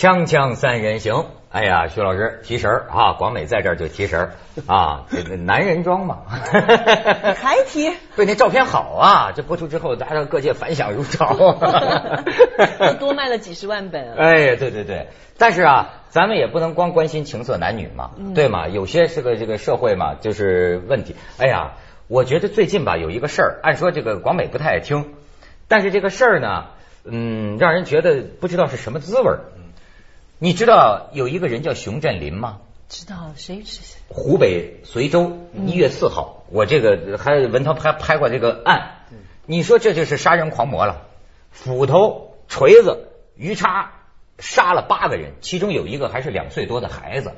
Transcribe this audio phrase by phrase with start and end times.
[0.00, 4.32] 锵锵三人行，哎呀，徐老师提神儿啊，广美在这儿就提神儿
[4.66, 7.92] 啊，这个男人装嘛， 还提？
[8.16, 11.34] 对，那照片好啊，这播出之后，大家各界反响如潮，
[12.98, 14.14] 多卖了几十万本。
[14.14, 18.68] 哎，对对对，但是啊，咱们也不能光关心情色男女嘛，对嘛？
[18.68, 21.14] 有些是个这个社会嘛，就是问题。
[21.36, 21.72] 哎呀，
[22.08, 25.12] 我觉得最近吧有一个事儿，按说这个广美不太爱听，
[25.68, 26.68] 但是这个事儿呢，
[27.04, 29.40] 嗯，让人觉得不知道是什么滋味儿。
[30.42, 32.60] 你知道有一个人叫熊振林吗？
[32.88, 33.98] 知道谁是？
[34.08, 39.04] 湖北随州一月四号，我这个还文涛拍拍过这个案。
[39.44, 41.02] 你说这就是杀人狂魔了，
[41.50, 43.92] 斧头、锤子、鱼叉
[44.38, 47.32] 杀了八个人，其中有一个还是两岁多的孩子。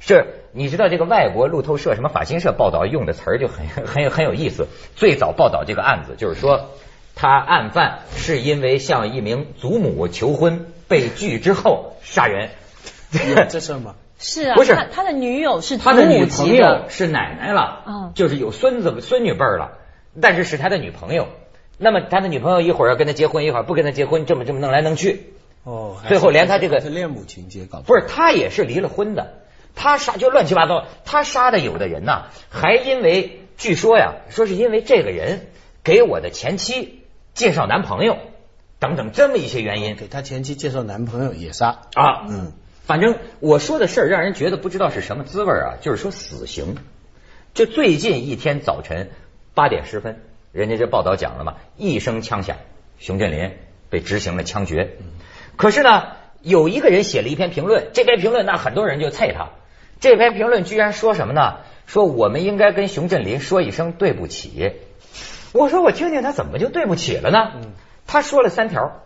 [0.00, 4.66] 是，你知道这个外国路透社什么法新社报道用的词儿就很 很有很有意思。
[4.96, 6.70] 最早报道这个案子就是说，
[7.14, 10.66] 他案犯是因为向一名祖母求婚。
[10.88, 12.50] 被拒之后杀人，
[13.48, 13.94] 这事吗？
[14.18, 19.78] 是啊，不是他的女友是他的女朋友是奶奶了，嗯，就是有孙子孙女辈了，
[20.20, 21.28] 但是是他的女朋友。
[21.80, 29.34] 那么他的女朋友一会儿要跟他结婚，一会儿不跟他结婚，这么这么弄来弄去，哦，最后连他这个是恋母情节搞不是他也是离了婚的，
[29.76, 35.46] 他杀就乱七八糟，他杀的有的人呐，还因为据说呀，说是因为这个人
[35.84, 38.18] 给我的前妻介绍男朋友。
[38.78, 42.52] 等等，这么一些原因，给他前妻介绍男朋友也杀啊，嗯，
[42.86, 46.76] 反正我说的事儿让人觉得不知道是什么滋味啊，就是说死刑。
[47.54, 49.10] 就最近一天早晨
[49.54, 50.20] 八点十分，
[50.52, 52.56] 人家这报道讲了嘛，一声枪响，
[53.00, 53.52] 熊振林
[53.90, 54.96] 被执行了枪决。
[55.56, 59.48] 可是呢，有一个人写了一篇评论，这篇评论那很多人就啐他，
[59.98, 61.56] 这篇评论居然说什么呢？
[61.86, 64.72] 说我们应该跟熊振林说一声对不起。
[65.52, 67.52] 我说我听听他怎么就对不起了呢？
[68.08, 69.02] 他说了三条，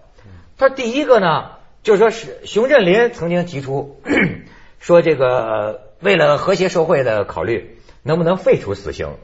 [0.56, 1.50] 他说第一个呢，
[1.82, 4.00] 就是说是熊振林曾经提出
[4.80, 9.16] 说这个为了和谐社会的考虑，能不能废除死刑，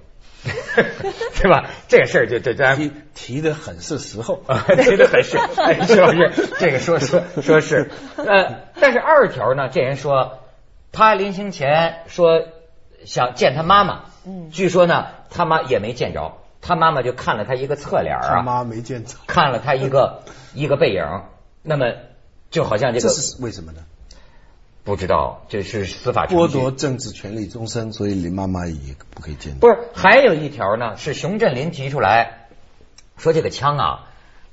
[1.32, 1.70] 是吧？
[1.86, 4.42] 这事儿就就咱提提的很是时候，
[4.82, 5.38] 提的很是，
[5.86, 7.90] 徐老师这个说说说是。
[8.16, 10.40] 呃，但是二条呢，这人说
[10.90, 12.42] 他临行前说
[13.04, 16.36] 想见他妈妈，嗯，据说呢他妈也没见着。
[16.60, 20.22] 他妈妈就看了他一个侧脸啊，他妈没见着，看了他一个
[20.54, 21.22] 一个背影，
[21.62, 21.92] 那么
[22.50, 23.80] 就好像这个这是为什么呢？
[24.84, 29.54] 不知道，这是司法剥夺政治权利终身，所以林妈妈也不可以见。
[29.58, 32.48] 不是，还有一条呢，是熊振林提出来
[33.18, 34.06] 说这个枪啊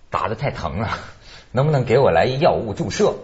[0.09, 0.89] 打的太疼了，
[1.53, 3.15] 能不能给我来一药物注射？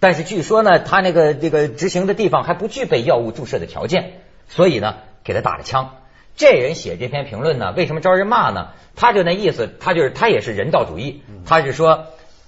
[0.00, 5.94] 但是据说呢，他那个这个执行的地方还不具备药物注射的条件，所以呢给他打了枪。
[6.38, 8.68] 这人写这篇评论呢，为什么招人骂呢？
[8.94, 12.06] 他就那意思，他就是他也是人道主义，他是说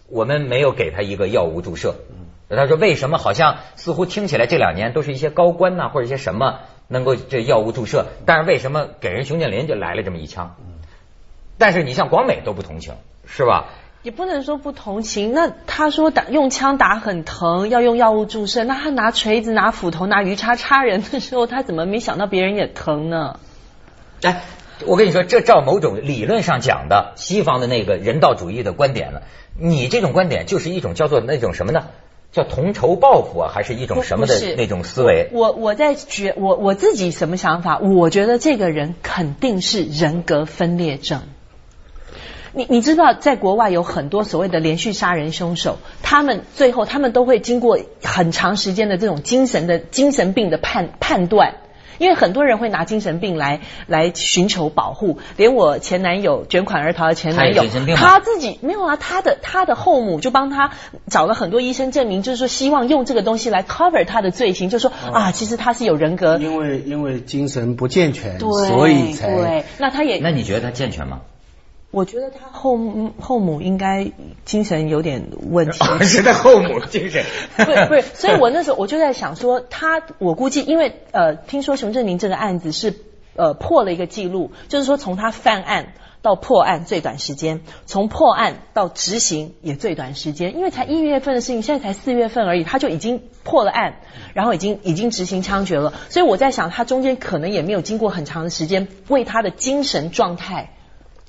[0.09, 1.97] 我们没有给他一个药物注射。
[2.49, 10.55] 他说为什么好像似乎听起来这两年都是一些高官呐或者一些什么能够这药物注射，但是为什么给人熊建林就来了这么一枪？
[11.59, 12.95] 但是你像广美都不同情，
[13.27, 13.67] 是吧？
[14.03, 15.33] 也不能说不同情。
[15.33, 23.39] 那他说打用枪打很疼，要用药物注射，那他拿锤子、拿斧头、拿鱼叉插人的时候，他怎么没想到别人也疼呢？
[24.23, 24.43] 哎，
[24.87, 29.23] 我跟你说，这照某种理论上讲的西方的那个人道主义的观点了，
[29.59, 31.87] 你这种观点就是一种叫做那种什么呢？
[32.33, 35.31] 叫同仇报复啊，还是一种什么的那种思维？
[35.33, 37.79] 我我在觉我我自己什么想法？
[37.79, 41.23] 我觉得这个人肯定是人格分裂症。
[42.53, 51.57] 你你知道，在国外有很多所谓的连续杀人凶手，他们最后他们都会经过很长时间的这种精神的精神病的判判断。
[52.01, 57.63] 因为很多人会拿精神病来来寻求保护，连我前男友卷款而逃的前男友，
[57.95, 60.71] 他自己没有啊，他的他的后母就帮他
[61.09, 71.21] 找了很多医生证明，就是说希望用这个东西来 cover 他的罪行，就说啊，其实他是有人格，因为因为精神不健全，所以才对，那他也那你觉得他健全吗？
[71.93, 72.79] 我觉得他后
[73.19, 74.13] 后母应该
[74.45, 77.25] 精神有点问题， 是他后母精神，
[77.57, 82.95] 不是不是，所以我那时候我就在想说，他我估计，因为呃，听说熊振林这个案子是
[83.35, 93.97] 呃破了一个记录，就是说从他犯案到破案最短时间，从破案到执行也最短时间，因为才一月份的事情，现在才四月份而已，他就已经破了案，
[94.33, 100.71] 然后已经已经执行枪决了，所以我在想，他中间可能也没有经过很长的时间为他的精神状态。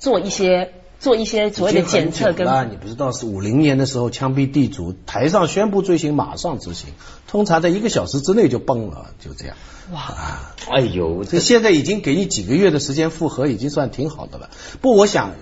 [0.02, 6.88] 做一些做一些所谓的检测，跟你不知道是五零年的时候枪毙地主，台上宣布罪行马上执行，
[7.28, 9.56] 通常在一个小时之内就崩了，就这样。
[9.92, 14.50] 哇，哎呦，这现在已经给你几个月的时间复核，已经算挺好的了。
[14.80, 15.36] 不，我想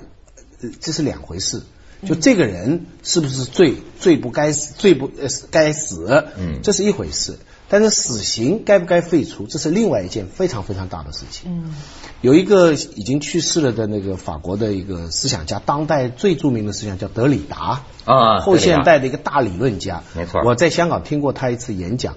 [0.82, 1.62] 这是两回事。
[2.06, 7.38] 就这个人是不是罪罪不该死，罪不呃该死，嗯这是一回事。
[7.72, 11.50] 但是死刑该不该废除，这是另外一件非常非常大的事情。
[11.50, 11.74] 嗯，
[12.20, 20.02] 有一个已经去世了的那个法国的一个思想家，当代最著名的思想家德里达啊后现代的一个大理论家。
[20.16, 22.16] 没错我在香港听过他一次演讲，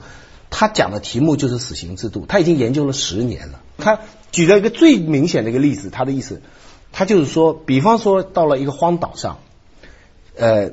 [0.50, 3.62] 他讲的题目就是死刑制度，他已经研究了十年了。
[3.78, 4.00] 他
[4.32, 6.42] 举了一个最明显的一个例子，他的意思，
[6.92, 9.38] 他就是说，比方说到了一个荒岛上，
[10.36, 10.72] 呃，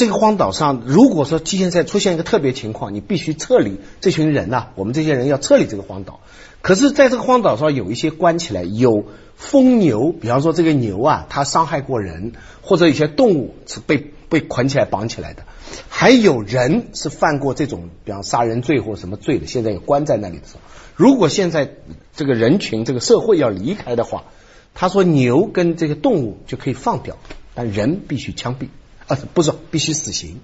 [0.00, 6.20] 这个荒岛上，如果说现在出现一个特别情况，你必须撤离这群人呐、我们这些人要撤离这个荒岛。
[6.62, 9.04] 可是，在这个荒岛上有一些关起来有
[9.36, 12.32] 疯牛，比方说这个牛啊，它伤害过人，
[12.62, 13.98] 或者有些动物是被
[14.30, 15.42] 被捆起来绑起来的，
[15.90, 20.60] 还有人是犯过这种，比方杀人罪或什么罪的，现在也关在那里的时候，
[20.96, 21.72] 如果现在
[22.16, 24.24] 这个人群这个社会要离开的话，
[24.72, 27.18] 他说牛跟这个动物就可以放掉，
[27.54, 28.68] 但人必须枪毙。
[29.10, 30.40] 啊，不是必须死刑。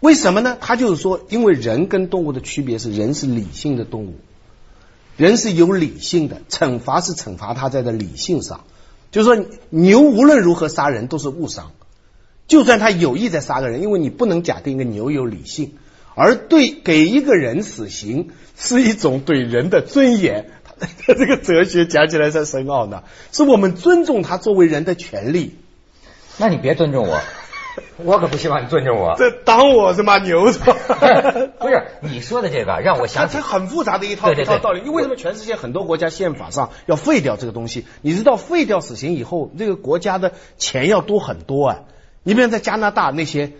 [0.00, 0.56] 为什么呢？
[0.58, 4.14] 他就是说，因为人跟动物的区别是，人是理性的动物，
[5.16, 8.64] 人是有理性的，惩罚是惩罚他在的理性上。
[9.10, 11.72] 就是说，牛无论如何杀人都是误伤，
[12.46, 15.74] 就算他有意在杀个人，因为你不能假定一个牛有理性，
[16.14, 20.50] 而对给一个人死刑是一种对人的尊严。
[20.78, 23.02] 他这个哲学讲起来才深奥呢，
[23.32, 25.56] 是我们尊重他作为人的权利。
[26.36, 27.20] 那你别尊重我，
[28.04, 29.14] 我可不希望你尊重我。
[29.18, 30.18] 这当我是吗？
[30.18, 30.72] 牛是吧？
[31.58, 34.80] 不是你说的这个，让我想起它很复杂的一套一套道理。
[34.80, 37.86] 因为为什么全世界很多国家宪法上要废掉这个东西？
[38.02, 41.80] 你知道废掉死刑以后，这个国家的钱要多很多啊。
[42.22, 43.52] 你比如在加拿大那些，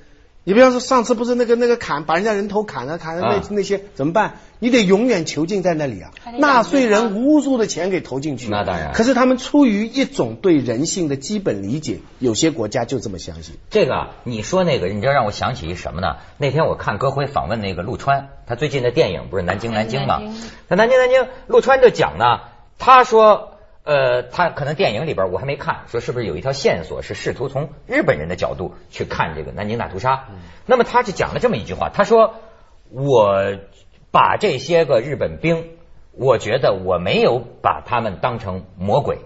[0.49, 4.37] 你比方说上次不是那个那个砍把人家人头砍了砍了那、啊那些怎么办？
[4.61, 13.57] 你得永远囚禁在那里啊纳税人无数的钱给投进去，那当然可是他们出于一种对人性的基本理解，有些国家就这么相信。
[13.69, 16.17] 这个啊，你说那个，你知道让我想起一什么呢？
[16.39, 20.23] 那天我看歌辉访问那个陆川，他最近的电影不是《南京南京》吗？
[20.67, 22.41] 那南京南京，陆川就讲呢，
[22.79, 23.48] 他说。
[23.89, 30.27] 呃，他可能电影里边我还没看，说是不是有一条线索是试图从日本人的角度去看这个南京大屠杀？
[30.67, 32.35] 那么他就讲了这么一句话，他说
[32.93, 33.57] ：“我
[34.11, 35.71] 把这些个日本兵，
[36.13, 39.21] 我觉得我没有把他们当成魔鬼。”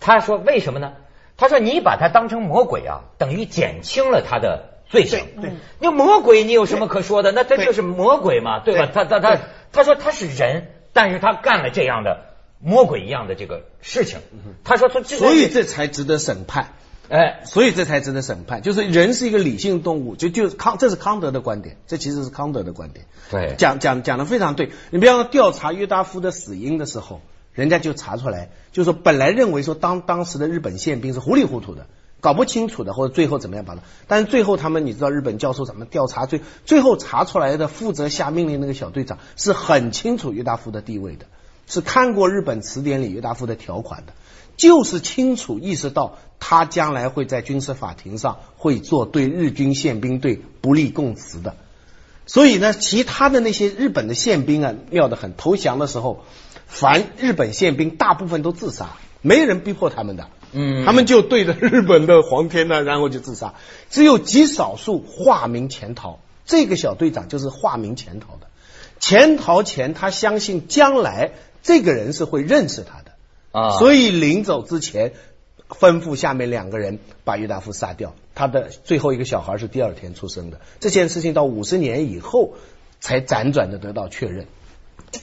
[0.00, 0.94] 他说：“为什么呢？”
[1.38, 5.20] 他说：“你把他当成魔鬼啊，等于减轻了他的罪行。
[5.40, 7.30] 对对那魔鬼你有什么可说的？
[7.30, 8.90] 那他就是魔鬼嘛，对吧？
[8.92, 9.38] 他他他
[9.70, 12.31] 他说他是人，但是他干了这样的
[12.62, 14.20] 魔鬼一样的这个事情。
[14.64, 16.74] 他说从所以这才值得审判。
[17.08, 23.04] 哎，所以这才值得审判，就是人是一个理性动物，就就是康，这是康德的观点，这其实是康德的观点。
[23.30, 24.70] 对讲讲讲的非常对。
[24.88, 27.20] 你比方说调查约达夫的死因的时候，
[27.52, 31.86] 人家就查出来，就是说本来认为说当当时的日本宪兵是糊里糊涂的，
[32.20, 41.26] 搞不清楚的，或者最后怎么样把它，但是最后他们你知道日本教授怎么调查，最最后查出来的负责下命令那个小队长是很清楚约达夫的地位的，
[41.72, 44.12] 是看过日本词典里约达夫的条款的。
[44.54, 51.56] 就是清楚意识到他将来会在军事法庭上会做对日军宪兵队不利供词的，
[52.26, 55.34] 所以呢，其他的那些日本的宪兵啊，妙得很。
[55.36, 56.24] 投降的时候，
[56.66, 58.90] 凡日本宪兵大部分都自杀，
[59.22, 63.54] 没人逼迫他们的，嗯他们就对着日本的皇天呢，然后就自杀。
[63.88, 68.46] 只有极少数化名潜逃，这个小队长就是化名潜逃的。
[69.00, 71.32] 潜逃前，他相信将来
[71.62, 73.12] 这个人是会认识他的。
[73.52, 75.12] 啊，所以临走之前
[75.68, 78.14] 吩咐下面两个人把郁达夫杀掉。
[78.34, 80.60] 他的最后一个小孩是第二天出生的。
[80.80, 82.54] 这件事情到五十年以后
[83.00, 84.46] 才辗转的得到确认。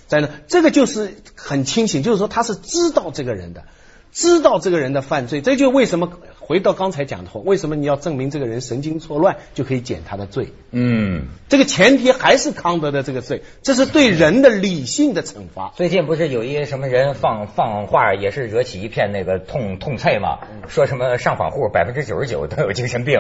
[0.08, 3.64] 在呢，这个就是很清醒，就是说他是知道这个人的，
[4.12, 5.42] 知道这个人的犯罪。
[5.42, 10.52] 这就为什么回到刚才讲的话，为什么你要证明这个人神经错乱就可以减他的罪？
[10.72, 11.28] 嗯。
[11.48, 15.72] 这个前提还是康德的这个罪，这是对人的理性的惩罚。
[15.76, 20.40] 最近不是有一个什么人放放话，也是惹起一片那个痛痛菜嘛？
[20.68, 23.20] 说什么上访户百分之九十九都有精神病。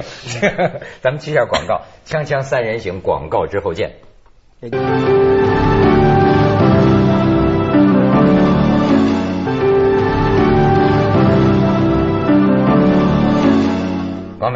[1.03, 3.91] 咱们去一下广告，锵锵三人行广告之后见。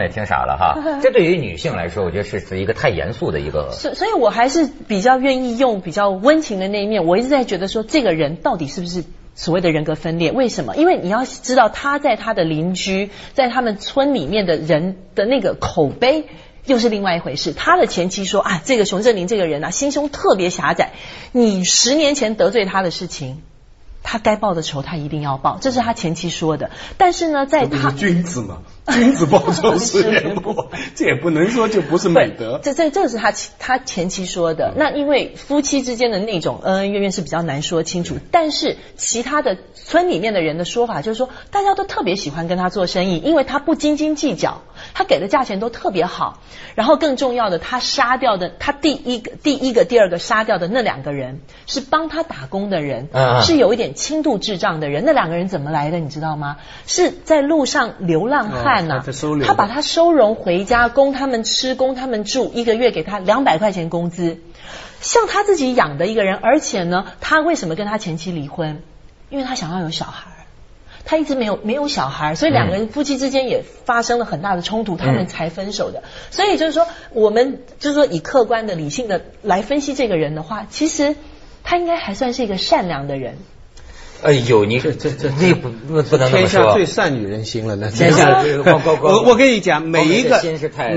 [0.03, 3.71] 王美听傻了哈， 这对于女性来说，我觉得是是一个太严肃的一个。
[3.71, 7.05] 所所以，我还是比较愿意用比较温情的那一面。
[7.05, 10.31] 我一直在觉得说，这个人到底是不是所谓的人格分裂？
[10.31, 10.75] 为什么？
[10.75, 16.25] 因为你要知道，他在他的邻居，在他们村里面的人的那个口碑。
[16.65, 17.51] 又是另外一回事。
[17.51, 20.93] 他的前妻说啊，这个熊振林这个人啊，心胸特别狭窄。
[21.33, 23.41] 你十年前得罪他的事情，
[24.01, 26.71] 他该报的仇他一定要报，这是他前妻说的。
[26.97, 28.59] 但是呢，在他君子嘛，
[28.91, 32.59] 君子报仇十年过， 这也不能说就不是美德。
[32.61, 34.73] 这这这是他前他前妻说的。
[34.75, 44.63] 那因为夫妻之间的那种恩恩怨怨是比较难说清楚，但是其他的村里面的人的说法就是说，大家都特别喜欢跟他做生意，因为他不斤斤计较，
[44.93, 46.41] 他给的价钱都特别好。
[46.75, 53.07] 然后更重要的，他杀掉的他第一个、第一个、第二个杀掉的那两个人是帮他打工的人，
[53.43, 55.03] 是有一点轻度智障的人。
[55.05, 56.57] 那两个人怎么来的，你知道吗？
[56.85, 58.72] 是在路上流浪汉呐、
[59.45, 64.39] 他把他收容回家，供他们吃，供他们住，一个月给他两百块钱工资，
[65.01, 68.81] 像他自己养的一个人，而且呢，他为什么跟他前妻离婚？
[69.29, 70.31] 因为他想要有小孩。
[71.05, 76.01] 他一直没有没有小孩，所以两个人夫妻之间也发生了很大的冲突，他们才分手的。
[76.31, 81.17] 所以就是说，我们就是说以客观的、理性的来分析这个人的话，其实
[81.65, 83.37] 他应该还算是一个善良的人。
[84.23, 88.41] 哎呦，你这这这这不不不能天下最善女人心了，那天下
[89.01, 90.41] 我我跟你讲，每一个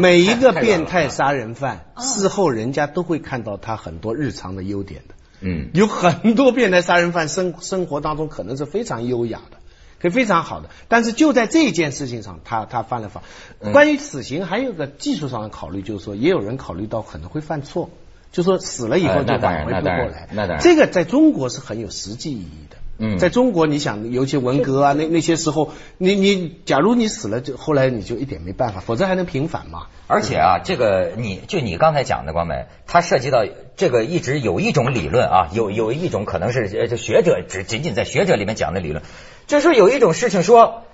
[0.00, 5.14] 每一个变态杀人犯，哦事后人家都会看到他很多日常的优点的。
[5.40, 9.59] 嗯有很多变态杀人犯生生活当中可能是非常优雅的，
[10.00, 13.23] 可以非常好的，但是就在这件事情上，他他犯了法。
[13.61, 17.90] 嗯关于死刑，还有个技术上的考虑，就是说，也有人考虑到可能会犯错，
[18.33, 20.28] 就说死了以后就挽回那当然不过来。
[20.33, 22.66] 那当然这个在中国是很有实际意义的。
[22.99, 29.88] 嗯在中国，你想，尤其文革啊，那那些时候，你你，假如你死了，就后来你就一点没办法，否则还能平反嘛。
[30.07, 33.45] 而且啊，这个你就你刚才讲的光美，它涉及到
[33.76, 39.03] 这个一直有一种理论啊，有有一种可能是呃，就学者只仅仅在学者里面讲的理论，
[39.47, 40.85] 就是说有一种事情说，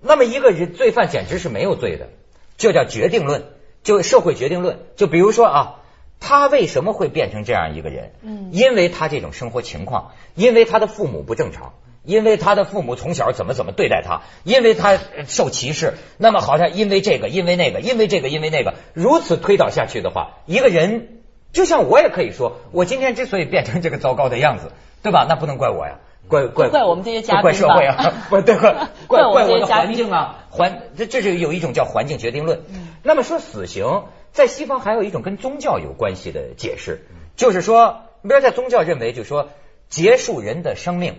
[0.00, 2.08] 那么一个人罪犯简直是没有罪的，
[2.56, 3.44] 就叫决定论，
[3.82, 4.78] 就社会决定论。
[4.96, 5.79] 就比如说啊，
[6.20, 8.12] 他为什么会变成这样一个人？
[8.22, 11.72] 嗯因为他这种生活情况，因为他的父母不正常。
[12.02, 21.20] 因为他的父母从小怎么怎么对待他，因为他呃受歧视，那么好像因为这个，因为那个，因为这个，因为那个，如此推导下去的话，一个人
[21.52, 24.72] 就像我也可以说，我今天之所以变成这个糟糕的样子，
[25.02, 25.26] 对吧？
[25.28, 32.60] 那不能怪我呀，怪怪怪我们这些嘉宾怪社会啊， 不对，怪怪我们环境啊，环这这是有一种叫环境决定论。
[32.70, 37.00] 嗯那么说死刑在西方还有一种跟宗教有关系的解释，
[37.36, 39.50] 就是说，比如在宗教认为，就是说
[39.88, 41.14] 结束人的生命，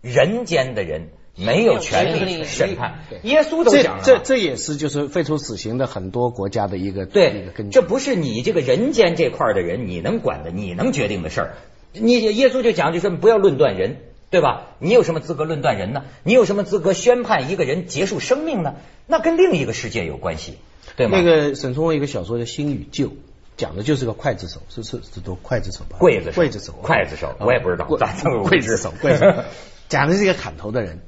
[0.00, 3.00] 人间的人没有权利审判。
[3.08, 7.72] 对耶稣都讲了嘛，这这也是就是废除死刑的很多国家的一个一个对根，据。
[7.72, 11.56] 这不是你这个人间这块的人你能管的，你能决定的事儿。
[11.92, 13.96] 你耶稣就讲，就说不要论断人，
[14.30, 14.68] 对吧？
[14.78, 16.04] 你有什么资格论断人呢？
[16.22, 18.76] 你有什么资格宣判一个人结束生命呢？
[19.08, 20.58] 那跟另一个世界有关系，
[20.96, 21.18] 对吗？
[21.18, 23.08] 那个沈从文有一个小说叫《新与旧》，
[23.56, 25.98] 讲的就是个刽子手，是是是读刽子手吧？
[26.00, 29.44] 刽子手刽子手，刽子手我也不知道刽咋这么刽子手，刽子手，
[29.88, 31.00] 讲的是一个砍头的人，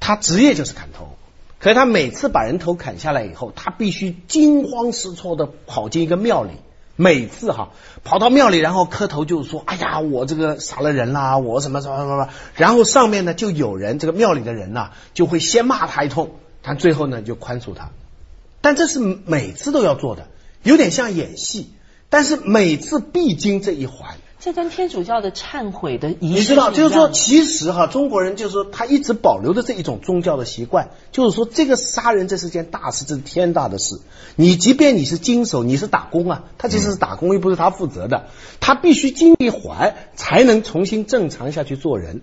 [0.00, 1.16] 他职业就是砍头。
[1.60, 6.52] 可是他每次把人头砍下来以后，他必须惊慌失措的跑进一个庙里，
[6.94, 7.70] 每次哈
[8.04, 16.30] 跑到庙里，然后磕头就说：“哎呀，我这个杀了人啦，我什么什么什么什么。”然后上面呢就有人，这个庙里的人呐、就会先骂他一通，
[16.62, 17.90] 但最后呢就宽恕他。
[18.68, 20.28] 但这是每次都要做的，
[20.62, 21.70] 有点像演戏，
[22.10, 24.18] 但是每次必经这一环。
[24.38, 34.00] 这跟天主教的忏悔的仪式你知道，就是说，其实哈，中国人就是说，他一直保留的这一种宗教的习惯，就是说，这个杀人这是件大事，这是天大的事。
[34.36, 38.26] 你即便你是经手，你是打工啊，他其实是打工，又不是他负责的，
[38.60, 42.20] 他必须经一环才能重新正常下去做人，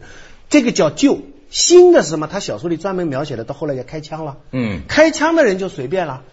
[0.47, 1.17] 这个叫救。
[1.49, 2.27] 新的是什么？
[2.27, 4.37] 他小说里专门描写的，到后来要开枪了。
[4.51, 6.23] 嗯开枪的人就随便了，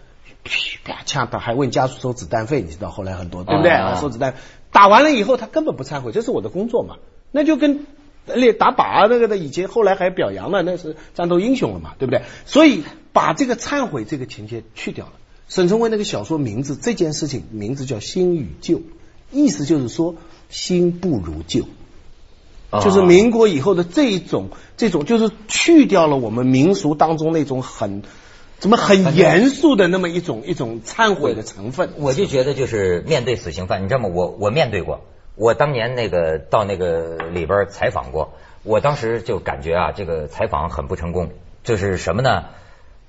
[0.43, 3.71] 啪枪，他还问家属收子弹费，你知道后来很多对不对？
[3.71, 4.35] 啊收子弹，
[4.71, 6.95] 打完了以后他根本不忏悔，这是我的工作嘛，
[7.31, 7.85] 那就跟
[8.25, 12.23] 练打靶啊那个的以前后来还表扬了，那是战斗英雄了嘛，对不对？
[12.45, 15.13] 所以把这个忏悔这个情节去掉了。
[15.49, 18.81] 沈从文那个小说名字这件事情名字叫新与旧，
[19.31, 20.15] 意思就是说
[20.49, 21.65] 新不如旧。
[22.81, 28.01] 就是啊民国以后的这一种，这种就是去掉了我们民俗当中那种很
[28.59, 31.91] 怎么很严肃的那么一种一种忏悔的成分。
[31.97, 34.09] 我就觉得就是面对死刑犯，你知道吗？
[34.13, 35.01] 我我面对过，
[35.35, 38.33] 我当年那个到那个里边采访过，
[38.63, 41.31] 我当时就感觉啊，这个采访很不成功，
[41.63, 42.45] 就是什么呢？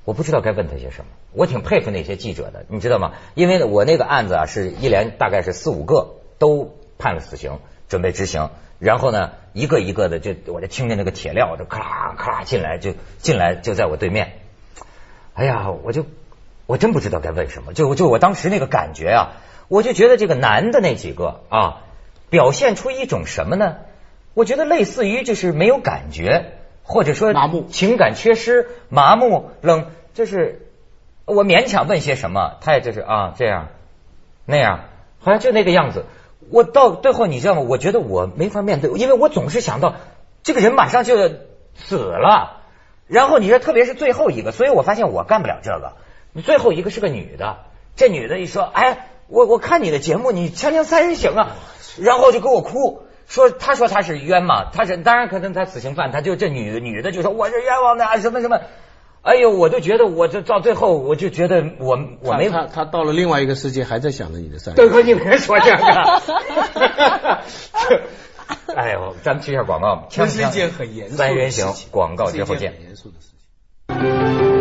[0.05, 1.07] 我不知道该问他些什么。
[1.33, 3.13] 我挺佩服那些记者的，你知道吗？
[3.35, 7.59] 因为我那个案子啊，是一连大概是四五个都判了死刑，
[7.89, 8.51] 准备执行。
[8.79, 14.33] 然后呢，一个一个的就我就听见那个铁镣就咔咔进来，就进来就在我对面。
[15.35, 16.07] 哎呀，我就
[16.67, 19.33] 我真不知道该问什么，就就我当时那个感觉啊，
[19.69, 21.83] 我就觉得这个男的那几个啊，
[22.31, 23.77] 表现出一种什么呢？
[24.35, 30.69] 我觉得类似于就是没有感觉，或者说麻木情感缺失、麻木、冷，就是
[31.25, 33.69] 我勉强问些什么，他也就是啊这样
[34.45, 34.81] 那样，
[35.21, 36.05] 好像就那个样子。
[36.51, 37.63] 我到最后你知道吗？
[37.63, 39.95] 我觉得我没法面对，因为我总是想到
[40.43, 41.31] 这个人马上就要
[41.75, 42.61] 死了，
[43.07, 45.93] 然后你说特别是最后一个，所以我发现我干不了这个。
[46.33, 47.59] 你最后一个是个女的，
[47.97, 51.57] 这女的一说，哎，我我看你的节目，你锵锵三人行啊，
[51.99, 53.03] 然后就给我哭。
[53.27, 58.61] 说，她说她是冤嘛，她是当然可能她死刑犯，她就这女女的就说我是冤枉的啊，什么什么，
[59.23, 67.41] 哎呦，我就觉得我就到最后我就觉得我我没他他到了另外一个世界，还在想着你的三对， 你别说这个。
[68.77, 73.39] 哎呦，咱们去一下广告，这是一件很严肃的三人行广告之后见严肃的事情。
[73.89, 74.55] 嗯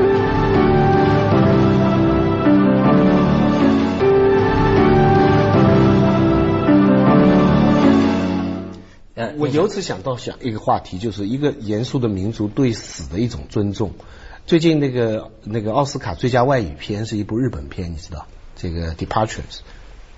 [9.37, 13.93] 我由此想到想一个话题，就是一个严肃的民族对死的一种尊重。
[14.45, 19.27] 最近那个那个奥斯卡最佳外语片是一部日本片，你知道这个《Departures》，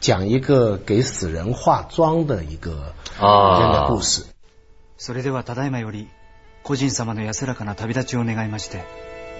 [0.05, 4.27] 讲一个给死人化妆的一个啊人的故事。
[5.00, 6.09] それではただいまより、
[6.62, 8.83] 個人様の安らかな旅立ちを願いまして、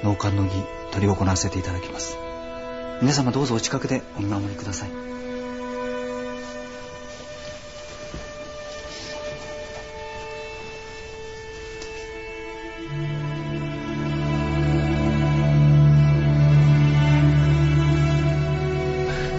[0.04, 0.50] 納棺の儀、
[0.92, 2.18] 執り行わせていただきます。
[3.00, 4.90] 皆様どうぞお近くでお見守りください。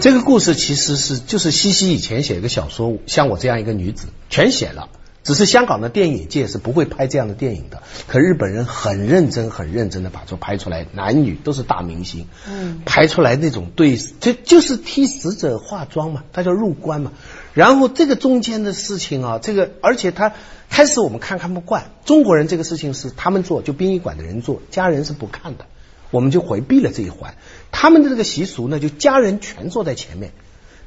[0.07, 4.87] 这个故事其实是就是西西以前写一个小说，像我这样一个女子，全写了。
[5.21, 17.11] 只是香港的电影界是不会拍这样的电影的，可日本人很认真、很认真的把这拍出来，男女都是大明星，嗯拍出来那种对，就就是替死者化妆嘛，他叫入棺嘛。
[17.53, 20.31] 然后这个中间的事情啊，这个而且他
[20.69, 25.65] 开始我们看看不惯，中国人这个事情是他们做，就殡仪馆的人做，家人是不看的，
[26.11, 27.35] 我们就回避了这一环。
[27.71, 30.31] 他们的这个习俗呢，就家人全坐在前面，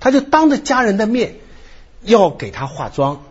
[0.00, 1.36] 他就当着家人的面
[2.02, 3.22] 要给他化妆。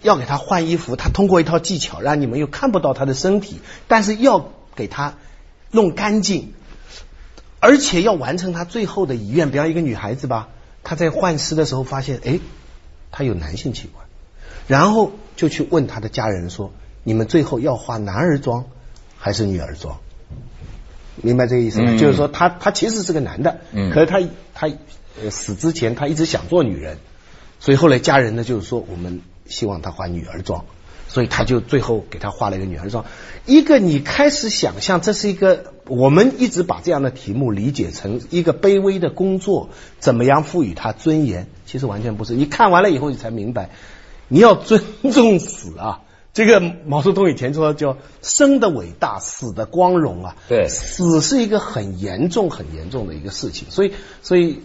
[0.00, 5.16] 要给他换衣服，他通过一套技巧，让你们又看不到他的身体，但是要给他
[5.72, 6.52] 弄干净，
[7.58, 9.50] 而且要完成他最后的遗愿。
[9.50, 10.50] 比方一个女孩子吧，
[10.84, 12.38] 她在换尸的时候发现，哎，
[13.10, 14.06] 她有男性器官，
[14.68, 16.72] 然后就去问她的家人说
[17.02, 18.66] ：“你们最后要化男儿妆
[19.18, 19.98] 还是女儿妆？”
[21.22, 21.92] 明白这个意思吗？
[21.92, 24.20] 嗯就是说他他其实是个男的，嗯可是他
[24.54, 24.68] 他
[25.22, 26.98] 呃死之前他一直想做女人，
[27.60, 30.64] 所以后来家人呢就是说我们希望他化女儿妆，
[31.08, 33.04] 所以他就最后给他画了一个女儿妆。
[33.46, 41.46] 一个你开始想象这是一个，我们一直把这样的题目理解成一个卑微的工作，怎么样赋予他尊严？
[41.64, 42.34] 其实完全不是。
[42.34, 43.70] 你看完了以后，你才明白，
[44.28, 46.02] 你要尊 重死啊。
[46.38, 50.36] 这个毛泽东以前说叫生的伟大，死的光荣啊。
[50.48, 54.60] 对死是一个很严重、很严重的一个事情，所以，所以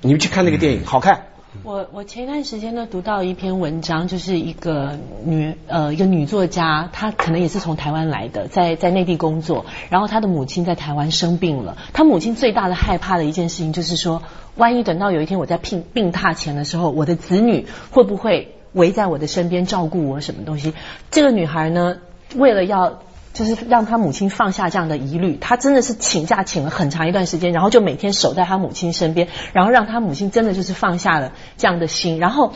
[0.00, 1.26] 你们去看那个电影，好看。
[1.64, 14.22] 我我前一段时间呢读到一篇文章，就是一个女呃一个女作家，她可能也是从台湾来的，在在内地工作，然后她的母亲在台湾生病了，她母亲最大的害怕的一件事情就是说，
[14.54, 20.74] 万一等到有一天我在病病榻前的时候，我的子女会不会围在我的身边照顾我什么东西？
[21.10, 21.96] 这个女孩呢，
[22.34, 32.52] 为了要就是让她母亲放下这样的疑虑，她真的是请假请了很长一段时间，然后就每天守在她母亲身边，然后让她母亲真的就是放下了这样的心，然后。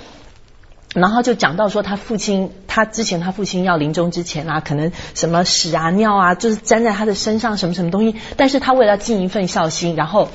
[0.94, 8.16] 然后就讲到说，他父亲，他之前他父亲要临终之前啊，可能什么屎啊尿啊，就是粘在他的身上，什么什么东西。
[8.38, 10.30] 但是他为了尽一份孝心，然后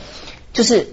[0.54, 0.88] 就是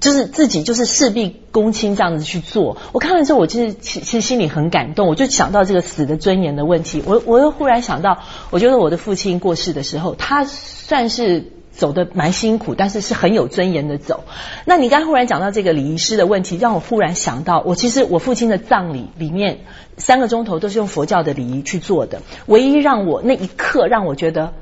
[0.00, 2.76] 就是自己就是事必躬亲这样子去做。
[2.92, 7.02] 我看了之后，我其实其其实心里很感动，我就想到这个死的尊严的问题。
[7.06, 8.18] 我我又忽然想到，
[8.50, 11.52] 我觉得我的父亲过世的时候，他算是。
[11.70, 14.24] 走的蛮辛苦，但是是很有尊严的走。
[14.64, 19.60] 那你刚忽然讲到这个礼仪师的问题，让我忽然想到，我其实我父亲的葬礼里面
[19.96, 22.22] 三个钟头都是用佛教的礼仪去做的。
[22.46, 24.54] 唯一让我那一刻让我觉得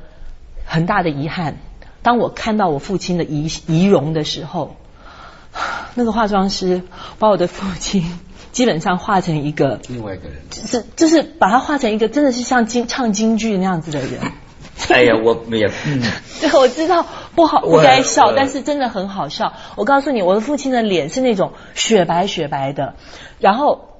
[0.66, 1.57] 很大的遗憾，
[2.03, 4.77] 当我看到我父亲的仪仪容的时候，
[5.94, 6.82] 那个化妆师
[7.18, 8.18] 把我的父亲
[8.52, 14.20] 基本上画成一个，另外一个人，就是就是把他画成一个真的是像京唱京剧那样子的人。
[14.90, 16.02] 哎呀，我也嗯，
[16.40, 19.54] 对，我知道不好，不我该笑，但是真的很好笑。
[19.74, 22.94] 我告诉你，我的父亲的脸是那种雪白雪白的，
[23.38, 23.95] 然后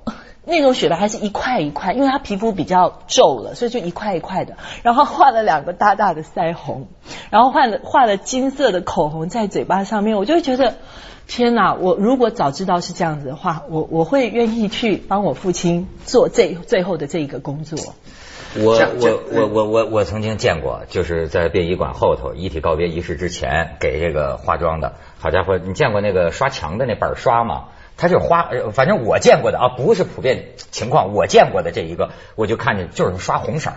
[0.47, 4.57] 那种雪白还是一块一块，因为他皮肤比较皱了，所以就一块一块的。
[4.83, 6.89] 然后画了两个大大的腮红，
[7.29, 10.77] 然后画了画了金色的口红在嘴巴上面，我就会觉得。
[11.29, 11.75] 天哪！
[11.75, 17.95] 我如果早知道是这样子的话，我我会愿意去帮我父亲做最最后的这一个工作。
[18.55, 24.93] 我我我我我我曾经见过，就是在殡仪馆后头遗体告别仪式之前给这个化妆的。
[25.19, 27.65] 好家伙，你见过那个刷墙的那板刷吗？
[27.97, 31.15] 他就花，反正我见过的啊，不是普遍情况。
[31.15, 33.73] 我见过的这一个，我就看见就是刷红色，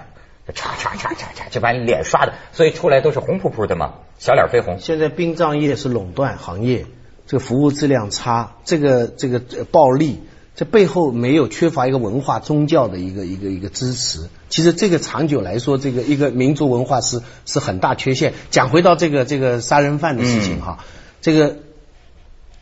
[0.54, 4.80] 擦擦擦擦擦，就把你脸刷的，所以出来都是红扑扑的嘛，小脸绯红。
[4.80, 6.86] 现在殡葬业是垄断行业。
[7.28, 10.24] 这个服务质量差，这个这个暴力，
[10.56, 14.30] 这背后没有缺乏一个文化宗教的一个一个一个支持。
[14.50, 18.34] 其实这个长久来说，这个一个民族文化是是很大缺陷。
[18.50, 20.80] 讲回到这个这个杀人犯的事情哈，
[21.22, 21.58] 这个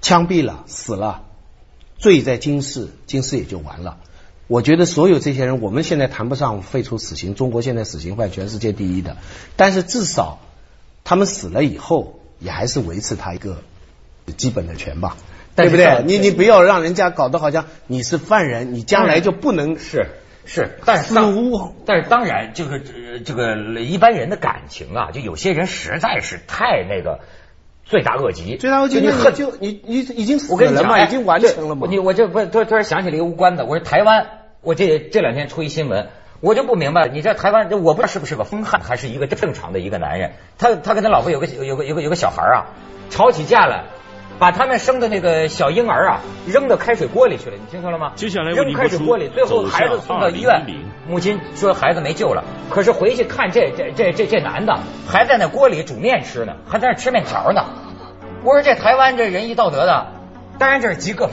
[0.01, 1.23] 枪毙了死了，
[1.97, 3.97] 罪在今世，今世也就完了。
[4.47, 9.17] 我觉得所有这些人，我们现在谈不上废除死刑，中国现在死刑犯全世界第一的，
[9.55, 10.39] 但是至少
[11.03, 13.63] 他们死了以后，也还是维持他一个。
[14.35, 15.15] 基本的权吧，
[15.55, 16.03] 对不对？
[16.05, 20.07] 你你不要让人家搞得好像你是犯人，你将来就不能是
[20.45, 27.21] 是，但是当但是当然就是这个一般人的感情啊，就有些人实在是太那个
[27.89, 31.87] 罪大恶极，罪大恶极，你恨就你你已经死了嘛，已经完成了嘛。
[31.89, 34.27] 你我这不突突然想起了一个无关的，我说台湾，
[34.61, 36.09] 我这这两天出一新闻，
[36.41, 42.65] 我就不明白，你这台湾我不知道是不是个疯汉，还是一个正常的一个男人，他他跟他老婆有个有个有个有个小孩啊，
[43.09, 43.85] 吵起架来。
[44.39, 48.11] 把他们生的那个小婴儿啊扔到开水锅里去了，你听说了吗？
[48.15, 50.65] 接下来扔开水锅里，最后孩子送到医院，
[51.07, 52.43] 母亲说孩子没救了。
[52.69, 57.65] 可是回去看这这这这这男的还在那锅里煮面吃呢，还在那吃面条呢。
[58.43, 60.07] 我说这台湾这仁义道德的，
[60.59, 61.25] 当然这是极个。